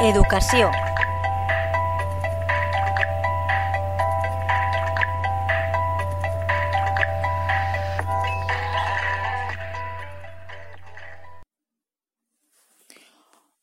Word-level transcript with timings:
Educació. 0.00 0.70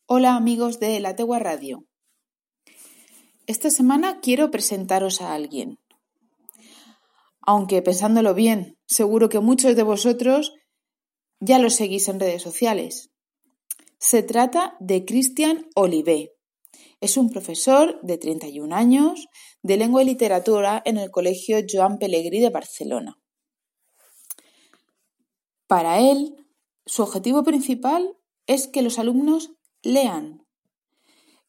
Hola 0.04 0.36
amigos 0.36 0.78
de 0.78 1.00
La 1.00 1.16
Tegua 1.16 1.38
Radio. 1.38 1.86
Esta 3.46 3.70
semana 3.70 4.20
quiero 4.20 4.50
presentaros 4.50 5.22
a 5.22 5.32
alguien. 5.32 5.78
Aunque 7.40 7.80
pensándolo 7.80 8.34
bien, 8.34 8.76
seguro 8.84 9.30
que 9.30 9.40
muchos 9.40 9.74
de 9.74 9.84
vosotros 9.84 10.52
ya 11.40 11.58
lo 11.58 11.70
seguís 11.70 12.08
en 12.08 12.20
redes 12.20 12.42
sociales. 12.42 13.10
Se 14.08 14.22
trata 14.22 14.76
de 14.78 15.04
Cristian 15.04 15.66
Olivé. 15.74 16.32
Es 17.00 17.16
un 17.16 17.28
profesor 17.28 17.98
de 18.02 18.18
31 18.18 18.72
años 18.72 19.26
de 19.62 19.76
lengua 19.76 20.00
y 20.00 20.04
literatura 20.04 20.80
en 20.84 20.96
el 20.96 21.10
Colegio 21.10 21.58
Joan 21.68 21.98
Pellegrí 21.98 22.38
de 22.38 22.50
Barcelona. 22.50 23.18
Para 25.66 25.98
él, 25.98 26.36
su 26.84 27.02
objetivo 27.02 27.42
principal 27.42 28.16
es 28.46 28.68
que 28.68 28.82
los 28.82 29.00
alumnos 29.00 29.50
lean, 29.82 30.46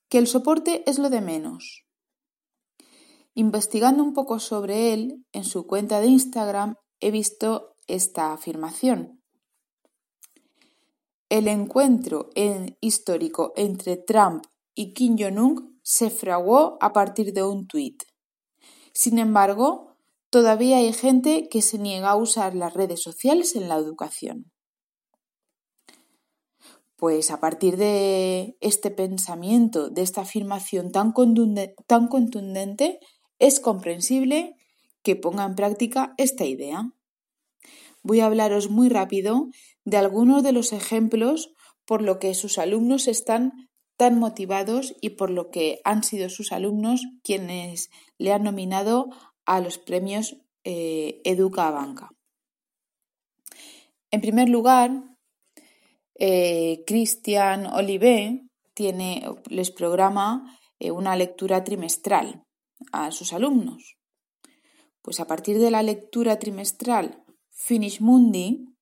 que 0.10 0.18
el 0.18 0.26
soporte 0.26 0.82
es 0.90 0.98
lo 0.98 1.12
de 1.12 1.22
menos. 1.22 1.86
Investigando 3.36 4.04
un 4.04 4.14
poco 4.14 4.40
sobre 4.40 4.94
él, 4.94 5.24
en 5.32 5.44
su 5.44 5.68
cuenta 5.68 6.02
de 6.02 6.08
Instagram 6.08 6.74
he 7.02 7.12
visto 7.12 7.76
esta 7.86 8.34
afirmación. 8.34 9.17
El 11.30 11.50
encuentro 11.50 12.30
histórico 12.80 13.52
entre 13.58 13.98
Trump 13.98 14.46
y 14.74 14.94
Kim 14.94 15.18
Jong-un 15.20 15.78
se 15.84 16.10
fraguó 16.10 16.78
a 16.80 16.94
partir 16.94 17.34
de 17.34 17.44
un 17.44 17.68
tuit. 17.68 18.04
Sin 18.94 19.20
embargo, 19.20 19.98
todavía 20.30 20.78
hay 20.78 20.94
gente 20.94 21.50
que 21.50 21.62
se 21.62 21.80
niega 21.80 22.12
a 22.12 22.16
usar 22.16 22.56
las 22.56 22.74
redes 22.74 23.04
sociales 23.04 23.58
en 23.58 23.68
la 23.68 23.76
educación. 23.76 24.54
Pues 26.96 27.30
a 27.30 27.42
partir 27.42 27.76
de 27.76 28.58
este 28.62 28.90
pensamiento, 28.90 29.90
de 29.90 30.04
esta 30.04 30.22
afirmación 30.22 30.94
tan, 30.94 31.14
tan 31.88 32.08
contundente, 32.08 33.00
es 33.38 33.60
comprensible 33.60 34.56
que 35.04 35.18
ponga 35.18 35.44
en 35.44 35.56
práctica 35.56 36.14
esta 36.18 36.46
idea. 36.46 36.94
Voy 38.02 38.22
a 38.22 38.28
hablaros 38.28 38.70
muy 38.70 38.88
rápido 38.88 39.50
de 39.88 39.96
algunos 39.96 40.44
de 40.44 40.52
los 40.52 40.74
ejemplos 40.74 41.54
por 41.86 42.02
lo 42.02 42.20
que 42.20 42.34
sus 42.34 42.58
alumnos 42.58 43.08
están 43.08 43.70
tan 43.96 44.20
motivados 44.20 44.94
y 45.00 45.12
por 45.12 45.30
lo 45.30 45.50
que 45.50 45.80
han 45.86 46.04
sido 46.04 46.28
sus 46.30 46.52
alumnos 46.52 47.06
quienes 47.24 47.90
le 48.18 48.34
han 48.34 48.44
nominado 48.44 49.08
a 49.46 49.62
los 49.62 49.78
premios 49.78 50.36
eh, 50.66 51.22
Educa 51.24 51.72
Banca. 51.72 52.10
En 54.12 54.20
primer 54.20 54.50
lugar, 54.50 54.92
eh, 56.16 56.84
Cristian 56.86 57.68
Olivé 57.68 58.42
tiene, 58.74 59.24
les 59.48 59.72
programa 59.72 60.60
eh, 60.80 60.92
una 60.92 61.16
lectura 61.16 61.64
trimestral 61.64 62.44
a 62.92 63.12
sus 63.12 63.32
alumnos. 63.32 63.96
Pues 65.02 65.22
a 65.22 65.28
partir 65.28 65.60
de 65.60 65.72
la 65.72 65.82
lectura 65.82 66.40
trimestral 66.40 67.24
Finish 67.52 68.02
Mundi, 68.02 68.77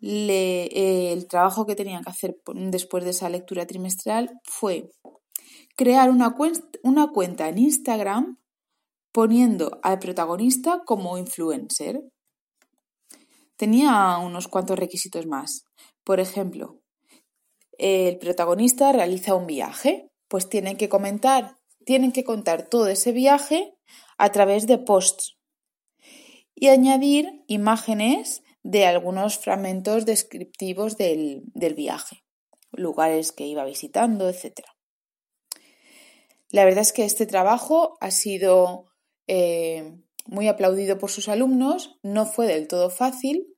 eh, 0.00 1.12
el 1.12 1.26
trabajo 1.26 1.66
que 1.66 1.74
tenían 1.74 2.04
que 2.04 2.10
hacer 2.10 2.36
después 2.54 3.04
de 3.04 3.10
esa 3.10 3.28
lectura 3.28 3.66
trimestral 3.66 4.30
fue 4.44 4.90
crear 5.76 6.10
una 6.10 6.34
cuenta 7.12 7.48
en 7.48 7.58
Instagram 7.58 8.38
poniendo 9.12 9.80
al 9.82 9.98
protagonista 9.98 10.82
como 10.84 11.18
influencer. 11.18 12.02
Tenía 13.56 14.18
unos 14.18 14.48
cuantos 14.48 14.78
requisitos 14.78 15.26
más. 15.26 15.64
Por 16.04 16.20
ejemplo, 16.20 16.80
el 17.78 18.18
protagonista 18.18 18.92
realiza 18.92 19.34
un 19.34 19.46
viaje, 19.46 20.10
pues 20.28 20.48
tienen 20.48 20.76
que 20.76 20.88
comentar, 20.88 21.58
tienen 21.84 22.12
que 22.12 22.24
contar 22.24 22.68
todo 22.68 22.88
ese 22.88 23.12
viaje 23.12 23.74
a 24.18 24.30
través 24.30 24.66
de 24.66 24.78
posts 24.78 25.38
y 26.54 26.68
añadir 26.68 27.44
imágenes 27.46 28.42
de 28.68 28.84
algunos 28.84 29.38
fragmentos 29.38 30.04
descriptivos 30.04 30.98
del, 30.98 31.42
viaje, 31.74 32.22
lugares 32.70 33.32
que 33.32 33.46
iba 33.46 33.64
visitando, 33.64 34.28
etc. 34.28 34.60
La 36.50 36.66
verdad 36.66 36.82
es 36.82 36.92
que 36.92 37.06
este 37.06 37.24
trabajo 37.24 37.96
ha 38.02 38.10
sido 38.10 38.84
eh, 39.26 39.96
muy 40.26 40.48
aplaudido 40.48 40.98
por 40.98 41.10
sus 41.10 41.30
alumnos, 41.30 41.98
no 42.02 42.26
fue 42.26 42.46
del 42.46 42.68
todo 42.68 42.90
fácil 42.90 43.56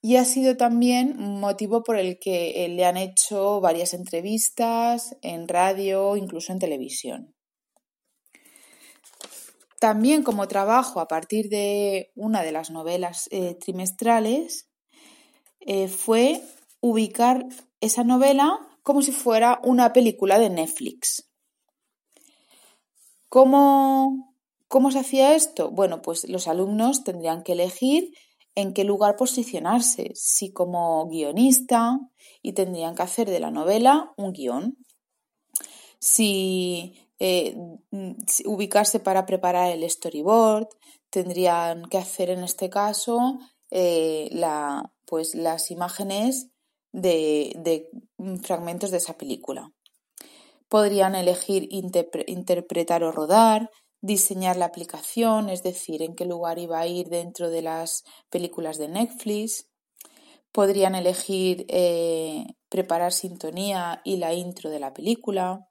y 0.00 0.14
ha 0.14 0.24
sido 0.24 0.56
también 0.56 1.20
un 1.20 1.40
motivo 1.40 1.82
por 1.82 1.98
el 1.98 2.20
que 2.20 2.64
eh, 2.64 2.68
le 2.68 2.84
han 2.84 2.96
hecho 2.96 3.60
varias 3.60 3.92
entrevistas 3.92 5.16
en 5.20 5.48
radio, 5.48 6.16
incluso 6.16 6.52
en 6.52 6.60
televisión. 6.60 7.34
También 9.78 10.22
como 10.22 10.48
trabajo 10.48 11.00
a 11.00 11.08
partir 11.08 11.48
de 11.48 12.10
una 12.16 12.42
de 12.42 12.52
las 12.52 12.70
novelas 12.70 13.28
eh, 13.30 13.54
trimestrales 13.54 14.68
eh, 15.60 15.88
fue 15.88 16.42
ubicar 16.80 17.46
esa 17.80 18.02
novela 18.02 18.58
como 18.82 19.02
si 19.02 19.12
fuera 19.12 19.60
una 19.62 19.92
película 19.92 20.38
de 20.38 20.50
Netflix. 20.50 21.30
¿Cómo, 23.28 24.34
¿Cómo 24.66 24.90
se 24.90 25.00
hacía 25.00 25.34
esto? 25.34 25.70
Bueno, 25.70 26.02
pues 26.02 26.28
los 26.28 26.48
alumnos 26.48 27.04
tendrían 27.04 27.42
que 27.42 27.52
elegir 27.52 28.12
en 28.54 28.72
qué 28.72 28.82
lugar 28.82 29.14
posicionarse, 29.16 30.10
si 30.14 30.52
como 30.52 31.06
guionista, 31.08 32.00
y 32.42 32.54
tendrían 32.54 32.96
que 32.96 33.02
hacer 33.02 33.30
de 33.30 33.38
la 33.38 33.52
novela 33.52 34.12
un 34.16 34.32
guion. 34.32 34.76
Si 36.00 37.07
eh, 37.18 37.56
mm, 37.90 38.12
ubicarse 38.46 39.00
para 39.00 39.26
preparar 39.26 39.70
el 39.70 39.88
storyboard, 39.88 40.68
tendrían 41.10 41.84
que 41.86 41.98
hacer 41.98 42.30
en 42.30 42.44
este 42.44 42.70
caso 42.70 43.38
eh, 43.70 44.28
la, 44.32 44.92
pues, 45.04 45.34
las 45.34 45.70
imágenes 45.70 46.48
de, 46.92 47.52
de, 47.56 47.90
fragmentos 48.42 48.90
de 48.90 48.98
esa 48.98 49.18
película. 49.18 49.72
Podrían 50.68 51.14
elegir 51.14 51.68
interpretar 51.70 53.02
o 53.02 53.10
rodar, 53.10 53.70
diseñar 54.00 54.56
la 54.56 54.66
aplicación, 54.66 55.48
es 55.48 55.62
decir, 55.62 56.02
en 56.02 56.14
qué 56.14 56.24
lugar 56.24 56.58
iba 56.58 56.78
a 56.78 56.86
ir 56.86 57.08
dentro 57.08 57.50
de 57.50 57.62
las 57.62 58.04
películas 58.30 58.78
de 58.78 58.88
Netflix. 58.88 59.66
Podrían 60.52 60.94
elegir 60.94 61.66
eh, 61.68 62.44
preparar 62.68 63.12
sintonía 63.12 64.02
y 64.04 64.18
la 64.18 64.34
intro 64.34 64.70
de 64.70 64.80
la 64.80 64.92
película 64.92 65.68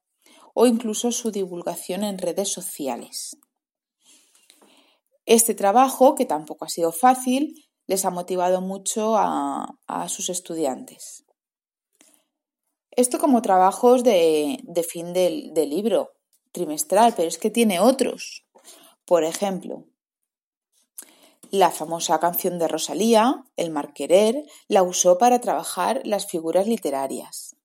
o 0.60 0.66
incluso 0.66 1.12
su 1.12 1.30
divulgación 1.30 2.04
en 2.04 2.18
redes 2.18 2.52
sociales. 2.52 3.38
Este 5.28 5.54
trabajo, 5.54 6.16
que 6.16 6.26
tampoco 6.26 6.66
ha 6.66 6.70
sido 6.70 6.92
fácil, 6.92 7.70
les 7.86 8.06
ha 8.06 8.10
motivado 8.10 8.60
mucho 8.60 9.18
a, 9.18 9.78
sus 10.08 10.32
estudiantes. 10.32 11.26
Esto 12.90 13.20
como 13.20 13.44
trabajos 13.44 14.04
de, 14.04 14.58
fin 14.90 15.14
del, 15.14 15.54
del 15.54 15.70
libro 15.70 16.14
trimestral, 16.52 17.14
pero 17.16 17.28
es 17.28 17.38
que 17.38 17.52
tiene 17.52 17.80
otros. 17.80 18.44
Por 19.06 19.26
ejemplo, 19.26 19.86
la 21.52 21.70
famosa 21.70 22.20
canción 22.20 22.58
de 22.58 22.68
Rosalía, 22.68 23.46
El 23.58 23.70
Marquerer, 23.70 24.44
la 24.68 24.82
usó 24.82 25.20
para 25.20 25.40
trabajar 25.40 26.02
las 26.04 26.26
figuras 26.26 26.66
literarias. 26.66 27.57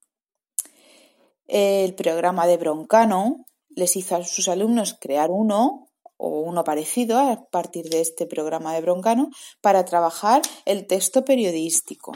El 1.47 1.95
programa 1.95 2.47
de 2.47 2.57
Broncano 2.57 3.45
les 3.69 3.95
hizo 3.95 4.15
a 4.15 4.23
sus 4.23 4.47
alumnos 4.47 4.97
crear 4.99 5.31
uno 5.31 5.87
o 6.17 6.41
uno 6.41 6.63
parecido 6.63 7.19
a 7.19 7.49
partir 7.49 7.89
de 7.89 8.01
este 8.01 8.25
programa 8.25 8.73
de 8.73 8.81
Broncano 8.81 9.29
para 9.61 9.83
trabajar 9.83 10.41
el 10.65 10.87
texto 10.87 11.25
periodístico. 11.25 12.13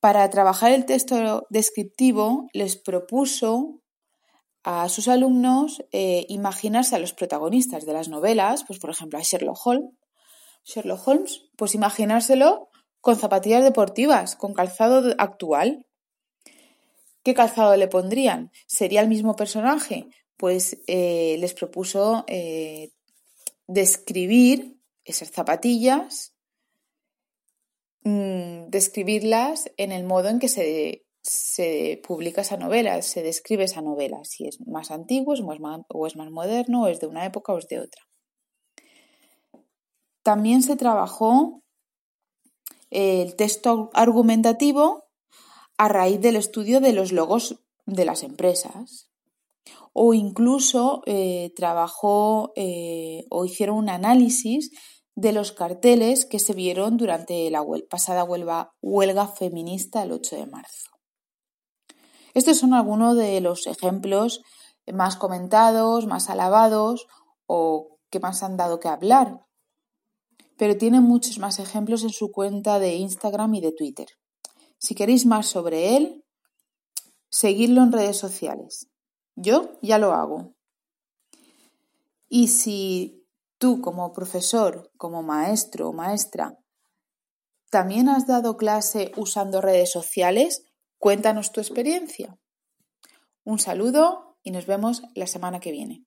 Para 0.00 0.28
trabajar 0.30 0.72
el 0.72 0.86
texto 0.86 1.46
descriptivo 1.50 2.46
les 2.54 2.76
propuso 2.76 3.82
a 4.62 4.88
sus 4.88 5.08
alumnos 5.08 5.82
eh, 5.92 6.24
imaginarse 6.28 6.96
a 6.96 6.98
los 6.98 7.12
protagonistas 7.12 7.84
de 7.84 7.92
las 7.92 8.08
novelas, 8.08 8.64
pues 8.66 8.78
por 8.78 8.90
ejemplo 8.90 9.18
a 9.18 9.22
Sherlock 9.22 9.58
Holmes, 9.66 9.90
Sherlock 10.64 11.06
Holmes, 11.06 11.42
pues 11.56 11.74
imaginárselo 11.74 12.68
con 13.00 13.16
zapatillas 13.16 13.64
deportivas, 13.64 14.36
con 14.36 14.54
calzado 14.54 15.14
actual, 15.18 15.86
¿Qué 17.22 17.34
calzado 17.34 17.76
le 17.76 17.88
pondrían? 17.88 18.50
¿Sería 18.66 19.00
el 19.00 19.08
mismo 19.08 19.36
personaje? 19.36 20.08
Pues 20.36 20.78
eh, 20.86 21.36
les 21.38 21.54
propuso 21.54 22.24
eh, 22.26 22.92
describir 23.66 24.78
esas 25.04 25.30
zapatillas, 25.30 26.34
mm, 28.04 28.68
describirlas 28.68 29.70
en 29.76 29.92
el 29.92 30.04
modo 30.04 30.28
en 30.28 30.38
que 30.38 30.48
se 30.48 31.04
se 31.22 32.00
publica 32.06 32.40
esa 32.40 32.56
novela, 32.56 33.00
se 33.02 33.22
describe 33.22 33.64
esa 33.64 33.82
novela, 33.82 34.24
si 34.24 34.46
es 34.46 34.60
más 34.66 34.90
antiguo 34.90 35.34
es 35.34 35.42
más, 35.42 35.80
o 35.88 36.06
es 36.06 36.16
más 36.16 36.30
moderno, 36.30 36.82
o 36.82 36.88
es 36.88 37.00
de 37.00 37.06
una 37.06 37.26
época 37.26 37.52
o 37.52 37.58
es 37.58 37.68
de 37.68 37.80
otra. 37.80 38.02
También 40.22 40.62
se 40.62 40.76
trabajó 40.76 41.62
el 42.90 43.36
texto 43.36 43.90
argumentativo 43.94 45.04
a 45.80 45.88
raíz 45.88 46.20
del 46.20 46.36
estudio 46.36 46.78
de 46.80 46.92
los 46.92 47.10
logos 47.10 47.58
de 47.86 48.04
las 48.04 48.22
empresas. 48.22 49.08
O 49.94 50.12
incluso 50.12 51.00
eh, 51.06 51.54
trabajó 51.56 52.52
eh, 52.54 53.24
o 53.30 53.46
hicieron 53.46 53.78
un 53.78 53.88
análisis 53.88 54.72
de 55.14 55.32
los 55.32 55.52
carteles 55.52 56.26
que 56.26 56.38
se 56.38 56.52
vieron 56.52 56.98
durante 56.98 57.50
la 57.50 57.64
pasada 57.88 58.24
huelga, 58.24 58.74
huelga 58.82 59.26
feminista 59.26 60.02
el 60.02 60.12
8 60.12 60.36
de 60.36 60.46
marzo. 60.46 60.90
Estos 62.34 62.58
son 62.58 62.74
algunos 62.74 63.16
de 63.16 63.40
los 63.40 63.66
ejemplos 63.66 64.42
más 64.92 65.16
comentados, 65.16 66.06
más 66.06 66.28
alabados 66.28 67.06
o 67.46 67.96
que 68.10 68.20
más 68.20 68.42
han 68.42 68.58
dado 68.58 68.80
que 68.80 68.88
hablar. 68.88 69.46
Pero 70.58 70.76
tiene 70.76 71.00
muchos 71.00 71.38
más 71.38 71.58
ejemplos 71.58 72.02
en 72.02 72.10
su 72.10 72.30
cuenta 72.32 72.78
de 72.80 72.96
Instagram 72.96 73.54
y 73.54 73.60
de 73.62 73.72
Twitter. 73.72 74.08
Si 74.80 74.96
queréis 74.96 75.26
más 75.26 75.46
sobre 75.46 75.96
él, 75.96 76.24
seguidlo 77.28 77.82
en 77.82 77.92
redes 77.92 78.16
sociales. 78.16 78.88
Yo 79.36 79.78
ya 79.82 79.98
lo 79.98 80.12
hago. 80.12 80.56
Y 82.28 82.48
si 82.48 83.24
tú 83.58 83.80
como 83.80 84.12
profesor, 84.12 84.90
como 84.96 85.22
maestro 85.22 85.90
o 85.90 85.92
maestra, 85.92 86.58
también 87.70 88.08
has 88.08 88.26
dado 88.26 88.56
clase 88.56 89.12
usando 89.16 89.60
redes 89.60 89.92
sociales, 89.92 90.64
Cuéntanos 91.00 91.50
tu 91.50 91.60
experiencia. 91.60 92.36
Un 93.42 93.58
saludo 93.58 94.36
y 94.42 94.50
nos 94.50 94.66
vemos 94.66 95.02
la 95.14 95.26
semana 95.26 95.58
que 95.58 95.72
viene. 95.72 96.04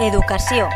Educación 0.00 0.70